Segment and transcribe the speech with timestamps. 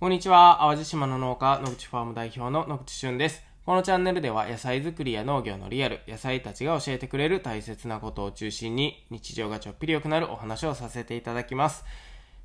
[0.00, 0.58] こんにちは。
[0.60, 3.42] 淡路島の農家、野口ファーム代表の野口俊です。
[3.66, 11.84] このチャンネルでは野菜作りや農業のリアル、野菜たちが教えてくれる大切なことを中心に日常がちょっぴり良くなるお話をさせていただきます。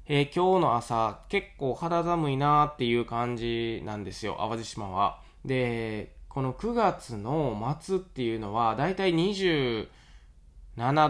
[0.08, 5.22] えー、今日の朝、結構肌寒いなーっていう感じなんですよ、淡路島は。
[5.46, 9.86] で、この9月の末っていうのは、だいたい27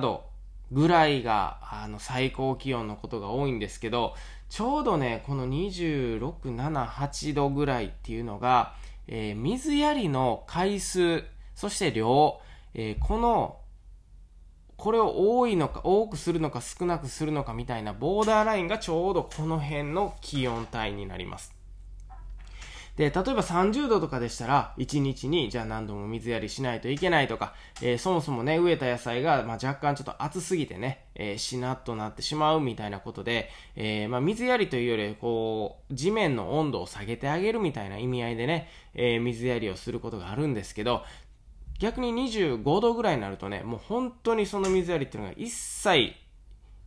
[0.02, 0.26] 度
[0.74, 4.16] ぐらいが、あの、最高気温のことが多いんですけど、
[4.54, 8.76] ちょうどね、この26、7、8度ぐらいっていうのが、
[9.08, 11.24] えー、水やりの回数、
[11.56, 12.40] そして量、
[12.76, 13.58] えー、この、
[14.78, 21.52] これを多いのか、多くするのか少なくするのかみたいなボーダーラインがちょうどこの辺の気温帯になります。
[22.96, 41.04] で、例えば30度とかでしたら、1日にじゃあ何度も水やりしないといけないとか、えー、そもそもね、植えた野菜が、まあ、若干ちょっと暑すぎてね、えー、しなっとなってしまうみたいなことで、えー、まあ、水やりというより、こう、地面の温度を下げてあげるみたいな意味合いでね、え水やりをすることがあるんですけど、
[41.80, 46.14] 逆に25度ぐらいになるとね、もう本当にその水やりっていうのが一切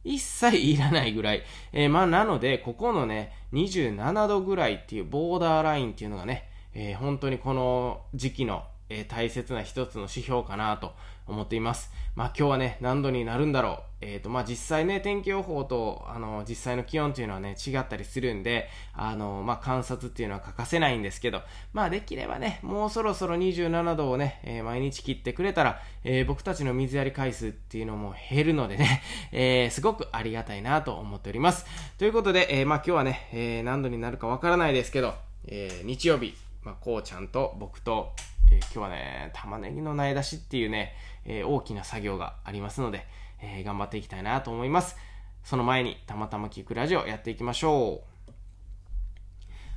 [0.06, 1.42] 一切いらないぐらい。
[1.72, 10.94] えー、まあ、なので、ここのね、27度ぐらいっていうボーダーラインっていうのがね、えー、本当にこの時期のえー、大切な一つの指標かなと
[11.26, 11.90] 思っています。
[12.14, 13.82] まあ今日はね、何度になるんだろう。
[14.00, 21.40] え、ー、とまあ実際ね、天気予報と、あの、実際の気温っていうのはね、違ったりするんで、あの、まあ観察っていうのは欠かせないんですけど、
[21.72, 29.02] まあできればね、もうそろそろ27度をね、えー、毎日切ってくれたら、え僕たちの水やり回数っていうのも減るのでね、
[29.32, 31.66] えすごくありがたいなと思っております。
[31.98, 35.14] ということで、えまあ今日はね、え何度になるかわからないですけど、
[35.48, 38.12] え日曜日、まあこうちゃんと僕と、
[38.52, 43.06] え、今日はね、玉ねぎの苗出しっていうね、え、大きな作業がありますので、
[43.40, 44.96] えー、頑張っていきたいなと思います。
[45.44, 48.16] その前に、たまたま聞くラジオやっていきましょう。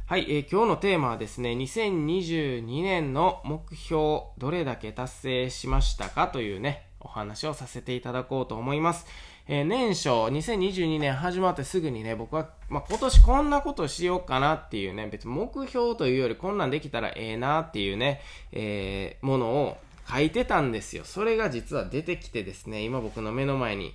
[0.08, 9.06] はい、えー、今日のテーマはですね、2022年の目標、どれだけ達成しましたかというね、お話をさせていただこうと思います。
[9.48, 18.22] えー、年初、2022年始まってすぐにね、僕は、まあ、今年こんなことしようかなっていうね、別に目標というよりこんなんできたらええなっていうね、
[18.52, 19.78] えー、ものを
[20.10, 21.04] 書いてたんですよ。
[21.06, 23.94] それが実は出てきてですね、今僕の目の前に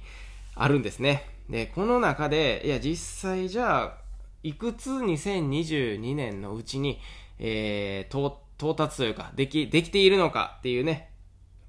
[0.55, 1.29] あるんですね。
[1.51, 2.97] で、この中で、いや、実
[3.31, 3.99] 際じゃあ、
[4.43, 7.01] いくつ2022年のうちに、
[7.39, 11.11] えー、到達というか、でき、できているのかっていうね、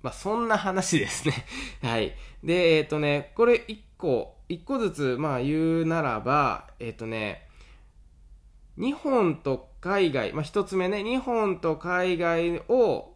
[0.06, 1.34] まあ、そんな話ですね。
[1.82, 2.14] はい。
[2.44, 7.48] で、えっ、ー、とね、これ一個、一個ずつ、まあ言うならば、えっ、ー、とね、
[8.78, 13.15] 日本と海外、まあ一つ目ね、日本と海外を、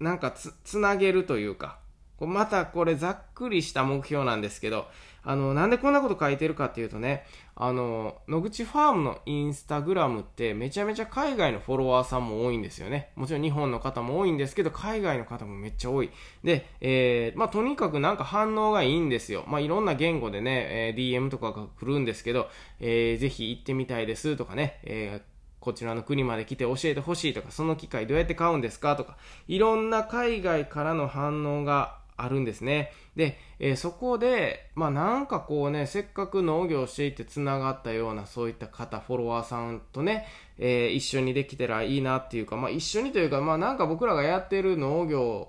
[0.00, 1.78] なんかつ、つなげるというか、
[2.20, 4.86] またこれざっくりした目標なんですけど、
[5.24, 7.24] あの、なんでこんなこと書いてるかっていうとね、
[7.56, 13.10] あの、野口ファームのインスタグラムってめちゃめちゃ海外のフォロワーさんも多いんですよね。
[13.16, 16.10] もちろん日本の方も多いんですけど、海外の方もめっちゃ多い。
[16.42, 19.44] で、えー、まあ、とにかくなんか反応がいいんですよ。
[19.48, 22.48] まあ、いろんな言語でね、えー、DM とかが来るんですけど、
[22.80, 25.33] えー、ぜひ行ってみたいですとかね、えー
[25.64, 29.16] こちらの国まで来て教えてほしいとか、その機械どうやって買うんですかとか、
[29.48, 32.92] いろんな海外からの反応があるんですね。
[33.16, 40.26] で、えー、そこで、まあなんかこうね、せっかく農業していて繋がったようなそういった方、フォロワーさんとね、
[40.58, 45.48] えー、一緒にできたらいいなっていうか、まあ一緒にというか、まあなんか僕らがやってる農業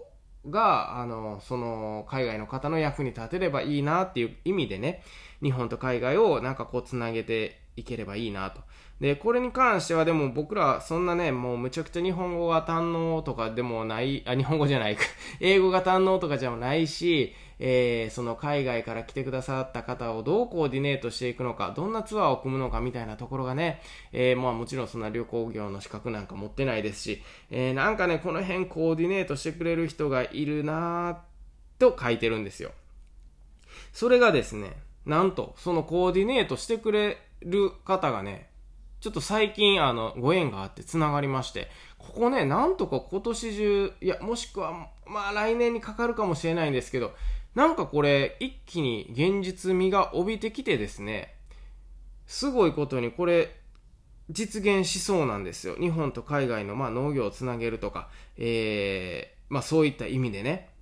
[0.50, 5.04] が、あの、その海外の方の役に立てればいいなっていう意味でね、
[5.44, 8.62] 日本と海外をなんかこう繋げていければいいなと。
[9.02, 15.04] で、これに関してはでも僕らそんなね、もうむちゃくちゃ日本語が堪能とかでもない、あ、日本語じゃないか、
[15.42, 23.82] 英語が堪能とかじゃないし、えー、その海外から来てくださった方をどうコーディネートしていくのか、どんなツアーを組むのかみたいなところがね、
[24.14, 32.72] えー、まあもちろんそんな旅行業の資格なんか持ってないですし、えー、なんかね、この辺コーディネートしてくれる人がいるなぁと書いてるんですよ。
[33.92, 38.50] それがですね、なんと、そのコーディネートしてくれる方がね、
[39.00, 47.14] ちょっと最近、あの、ご縁があって繋がりまして、ここね、なんとか今年中、いや、もしくは、まあ来年にかかるかもしれないんですけど、
[47.54, 51.36] なんかこれ、一気に現実味が帯びてきてですね、
[52.28, 53.56] すごいことにこれ、
[54.30, 55.76] 実現しそうなんですよ。
[55.76, 60.75] 日本と海外の、まあ、農業をつなげるとか、えー、まあそういった意味でね。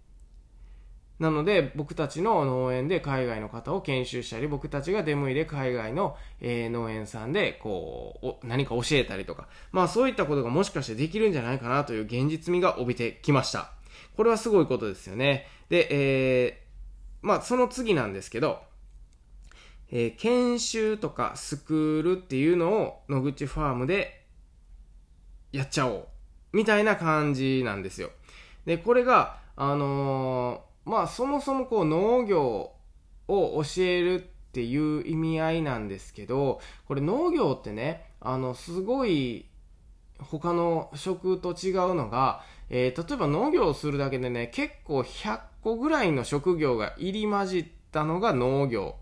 [1.24, 13.72] なので、僕たちの農園で海外の方を研修したり、僕たちが出向いで海外の、え、農園さんで、こう、何か教えたりとか、まあそういったことがもしかしてできるんじゃないかなという現実味が帯びてきました。
[14.18, 15.48] これはすごいことですよね。
[15.70, 18.60] で、えー、まあその次なんですけど、
[19.92, 24.26] えー、研修とかスクールっていうのを野口ファームで
[25.54, 26.08] やっちゃおう。
[26.52, 28.12] みたいな感じなんですよ。
[28.66, 32.72] で、これが、あのー、まあ、そもそもこう農業
[33.28, 39.46] を教えるっていう意味合いなんですけど、これ農業ってね、あの、すごい
[40.20, 48.96] 他の職と違うのが、えー、例えば農業をするだけでね、結構100個ぐらいの職業が入り混じったのが農業。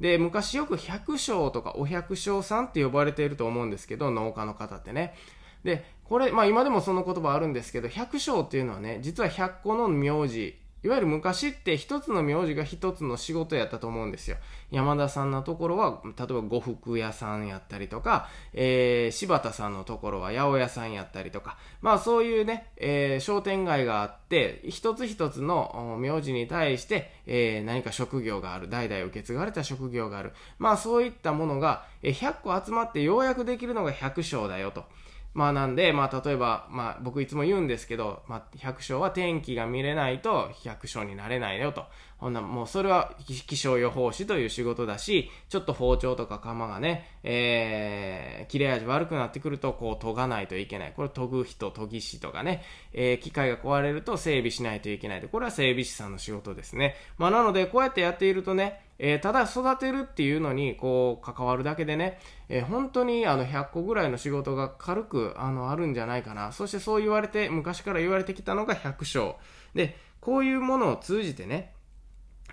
[0.00, 5.14] で、昔よく百姓とかお百姓さんって呼ばれていると思うんですけど、農家の方ってね。
[5.62, 14.38] で、これ、まあ今でもその言葉あるんですけど、百姓っていうのはね、実は100個の名字いわゆる昔って一つの名字が一つの仕事やったと思うんですよ。
[14.70, 30.32] 山田さんのところは、例えば呉服屋さんやったりとか、えー、柴田さんのところは八百屋さんやったりとか、まあそういうね、えー、商店街があって、一つ一つの名字に対して、えー、何か職業がある、代々受け継がれた職業がある。
[30.58, 34.84] まあそういったものが、100個集まってようやくできるのが百姓だよと。
[35.32, 41.84] まあなんで、まあ例えば、まあ僕いつも言うんですけど、まあ百姓は天気が見れないと百姓になれないよと。
[42.18, 50.92] ほんなもうそれは気象予報士という仕事だし、ちょっと包丁とか釜がね、えー、切れ味悪くなってくるとこう研がないといけない。
[50.94, 52.62] これ研ぐ人、研ぎ師とかね、
[52.92, 55.22] えー、機械が壊れると整備しないといけない。
[55.22, 56.96] これは整備士さんの仕事ですね。
[57.16, 62.18] まあなのでこうやってやっているとね、えー、ただ育てるっていうのにこう関わるだけでね、
[62.50, 66.52] えー、本当にあの100個ぐらいの仕事が軽くあのあるんじゃないかな。
[66.52, 69.36] そしてそう言われて、昔から言われてきたのが百姓。
[69.74, 71.72] で、こういうものを通じてね、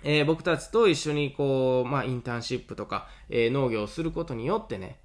[0.02, 4.98] えー、僕たちと一緒にこう、まあ、インターンシップとか、えー、農業をすることによってね、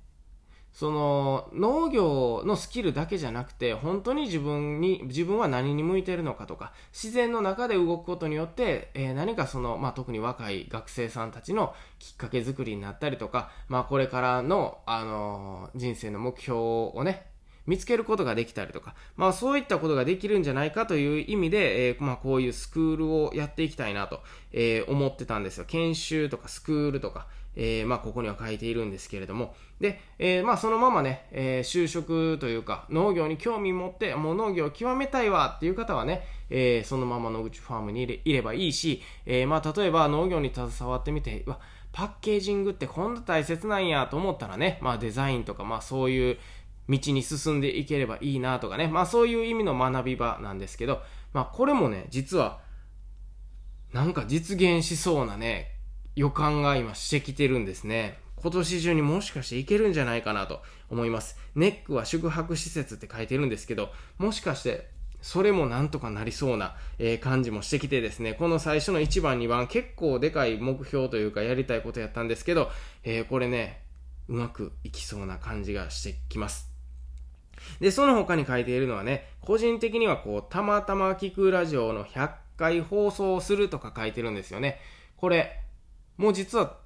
[0.74, 17.33] その農業のスキルだけじゃなくて本当に自分に自分は何に向いてるのかとか自然の中で動くことによって、えー、何かその、まあ、特に若い学生さんたちのきっかけ作りになったりとか、まあ、これからの、あのー、人生の目標をね
[17.66, 24.22] 見つけることができたりとか、まあそういったことができるんじゃないかという意味で、えー、まあこういうスクールをやっていきたいなと、
[24.52, 25.66] えー、思ってたんですよ。
[25.66, 41.60] 研修とかスクールとか、えー、まあここには書いているんですけれども、で、えー、まあそのままね、えー、就職というか農業に興味持って、もう農業を極めたいわっていう方はね、えー、そのまま野口ファームにいれればいいし、えー、まあ例えば農業に携わってみて、わ、
[41.92, 46.38] パッケージングってこんな大切なんやと思ったらね、まあデザインとか、まあそういう、
[46.90, 51.02] 道に進んでいければいいなとかね、まあそういう意味の学び場なんですけど、
[51.34, 52.62] まあこれもね、実は、
[53.92, 55.78] なんか実現しそうなね、
[56.16, 58.20] 予感が今してきてるんですね。
[58.36, 61.38] 今年中にもしかしていけるんじゃないかなと思います。
[61.56, 64.90] ネックは宿泊施設って書いてるんですけど、もしかして
[65.24, 72.70] それもなんとかなりそうな、え、感じもしてきてですね、この最初の1番、2番結構でかい目標というかやりたいことやったんですけど、
[73.04, 73.86] えー、これね、
[74.28, 76.73] うまくいきそうな感じがしてきます。
[77.80, 84.80] で、その他に書いているのはね、個人的にはこう、たまたま聞くラジオの100回放送するとか書いてるんですよね。
[85.18, 85.60] これ、
[86.18, 86.78] もう実は、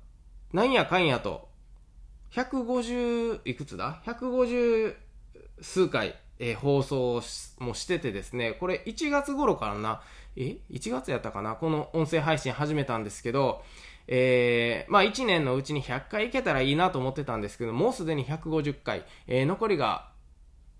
[0.53, 1.50] なんやかんやと、
[2.31, 4.95] 150、いくつだ ?150
[5.62, 7.21] 数回、えー、放送
[7.59, 10.01] もしててですね、これ1月頃からな、
[10.35, 11.56] え ?1 月やったかな？
[11.56, 13.63] この音声配信始めたんですけど、
[14.07, 20.09] えー、まあ1年のうちに100回いけたらいいなと思ってたんですけど、もうすでに150回、えー、残りが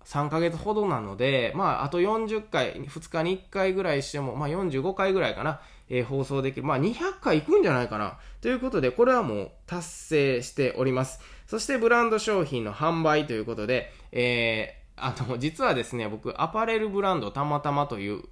[0.04, 6.66] 3ヶ月ほどなので、まあ、あと40回、2日に1回ぐらいしても、まあ、45回ぐらいかな、えー、放送できる。
[6.66, 8.18] まあ、200回いくんじゃないかな。
[8.40, 11.20] ということで、これはもう達成しております。
[11.46, 18.22] そして、ブランド商品の販売ということで、えー、あの、実はですね、僕、アパレルブランドたまたまという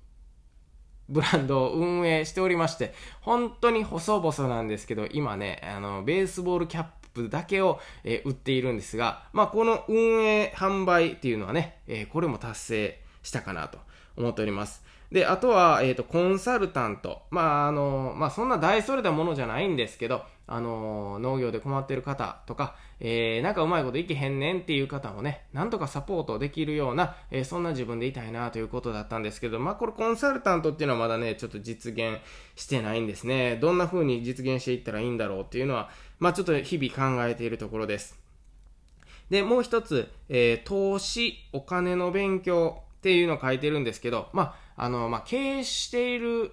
[1.08, 13.78] ブランドを運営しておりまして、本当に細々なんですけど、今ね、あの、ベースボールキャップだけを、え、売っているんですが、まあ、この運営販売っていうのはね、え、これも達成したかなと
[14.16, 14.84] 思っております。
[15.10, 17.22] で、あとは、えっ、ー、と、コンサルタント。
[17.30, 32.18] まあ、あの、まあ、そんな大それたものじゃないんですけど、あの、農業で困ってる方とか、えー、なんかうまいこといけへんねんっていう方もね、なんとかサポートできるような、えー、そんな自分でいたいなということだったんですけど、まあ、これコンサルタントっていうのはまだね、ちょっと実現
[32.56, 33.58] してないんですね。
[33.60, 38.18] どんな風に実現していったらいいんだろうっていうのは、まあ、ちょっと日々考えているところです。
[39.30, 46.50] で、もう一つ、えー、投資、お金の勉強っていうのを書いてるんですけど、まあ、あの、まあ、経営している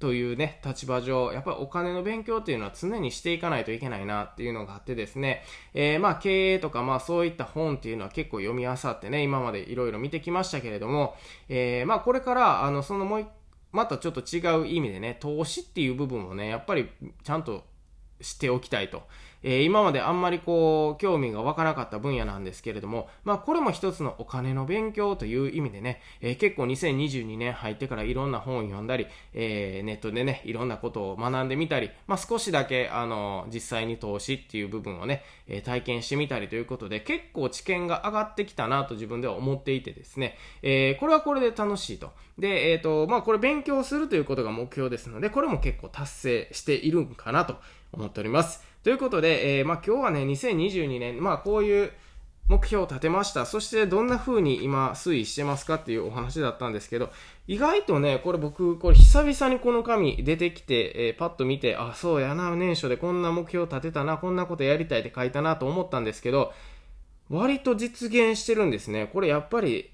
[0.00, 5.44] というね、立場上、やっぱりお金の勉強っていうのは常にしていかないといけないなっていうのがあってですね、
[5.74, 11.14] えー、まあ経営とかまあそういった本っていうのは結構読み漁ってね、今までいろいろ見てきましたけれども、
[11.48, 13.26] えー、まあこれから、あの、そのもう
[13.70, 16.88] またちょっと違う意味でね、投資っていう部分をね、やっぱり
[17.22, 17.62] ちゃんと
[18.22, 19.02] しておきたいと。
[19.42, 42.12] えー、今まであんまりこう、興味が湧かなかった分野なんですけれども、まあこれも一つのお金の勉強という意味でね、えー、結構2022年入ってからいろんな本を読んだり、えー、ネットでね、いろんなことを学んでみたり、まあ少しだけ、あの、実際に投資っていう部分をね、え、体験してみたりということで、結構知見が上がってきたなと自分では思っていてですね、え、これはこれで楽しいと。
[42.38, 47.56] で、えっ、と、まあこれ勉強するということが目標ですので、これも結構達成しているんかなと
[47.92, 48.62] 思っております。
[48.82, 51.92] ということで、えー、まあ今日はね、2022年、まあこういう
[52.48, 53.46] 目標を立てました。
[53.46, 57.10] そしてどんな風に今推移してますかっていうお話だったんですけど、
[57.46, 66.52] 意外とね、これ僕、これ久々にこの紙出てきて、えー、パッと見て、あ、そうやな、年初でこんな目標を立てたな、こんなことやりたいって書いたなと思ったんですけど、
[67.30, 69.08] 割と実現してるんですね。
[69.12, 69.91] これやっぱり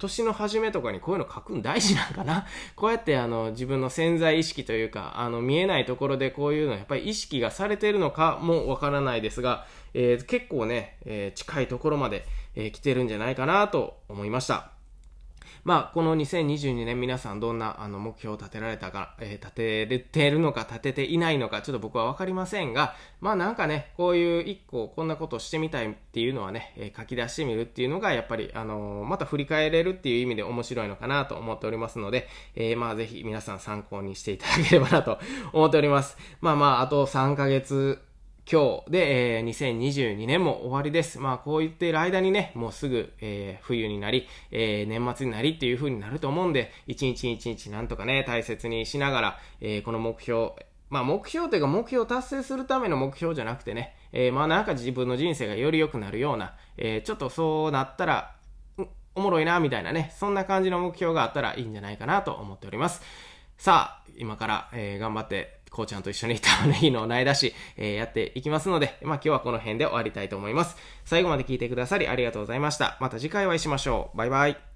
[0.00, 12.24] 年の初めとかにこういうの書くん大事なんかな こうやってあの自分の潜在意識というか、あの見えないところでこういうのやっぱり意識がされてるのかもわからないですが、えー、結構ね、えー、近いところまで、
[12.56, 14.79] えー、来てるんじゃないかなと思いました。
[15.64, 35.18] まあ、この2022年皆さんどんなあの目標を立てられたか、えー、立てれてるのか立てていないのか、ちょっと僕はわかりませんが、まあなんかね、こういう一個こんなことをしてみたいっていうのはね、えー、書き出してみるっていうのがやっぱり、あのー、また振り返れるっていう意味で面白いのかなと思っておりますので、えー、まあぜひ皆さん参考にしていただければなと
[35.52, 36.16] 思っております。
[36.40, 38.02] まあまあ、あと3ヶ月
[38.52, 41.20] 今日で、えー、2022年も終わりです。
[41.20, 50.50] まあ、こう言っている間にね、もうすぐ、えー、冬になり、えー、年末になりっていう風になると思うんで、一日一日なんとかね、大切にしながら、えー、この目標、
[50.88, 58.34] まあ、目標というか目標を達成するための目標じゃなくてね、えー、まあ、なんか自分の人生がより良くなるような、えー、ちょっとそうなったら、
[59.14, 63.00] おもろいな、みたいなね、そんな感じの目標があったらいいんじゃないかなと思っております。
[63.58, 70.76] さあ、今から、えー、頑張ってこうちゃんと一緒に玉ねぎの苗出し、えー、やっていきますので、まあ今日はこの辺で終わりたいと思います。
[71.04, 72.98] 最後まで聞いてくださりありがとうございました。
[73.00, 74.16] また次回お会いしましょう。
[74.16, 74.69] バイバイ。